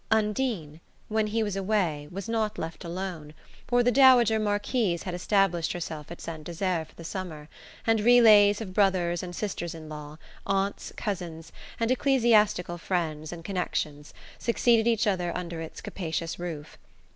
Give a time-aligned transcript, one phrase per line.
[0.09, 3.35] Undine, when he was away, was not left alone,
[3.67, 7.47] for the dowager Marquise had established herself at Saint Desert for the summer,
[7.85, 10.17] and relays of brothers and sisters in law,
[10.47, 16.79] aunts, cousins and ecclesiastical friends and connections succeeded each other under its capacious roof.